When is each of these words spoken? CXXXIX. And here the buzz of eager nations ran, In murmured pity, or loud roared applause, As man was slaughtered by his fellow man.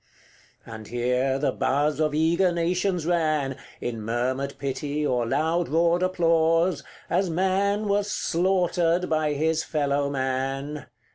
CXXXIX. 0.65 0.73
And 0.73 0.87
here 0.87 1.37
the 1.37 1.51
buzz 1.51 1.99
of 1.99 2.15
eager 2.15 2.51
nations 2.51 3.05
ran, 3.05 3.55
In 3.79 4.01
murmured 4.01 4.55
pity, 4.57 5.05
or 5.05 5.27
loud 5.27 5.69
roared 5.69 6.01
applause, 6.01 6.83
As 7.07 7.29
man 7.29 7.87
was 7.87 8.11
slaughtered 8.11 9.07
by 9.11 9.33
his 9.33 9.63
fellow 9.63 10.09
man. 10.09 10.87